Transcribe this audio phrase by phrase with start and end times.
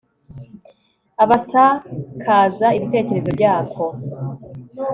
[1.23, 3.85] abasakaza ibitekerezo byako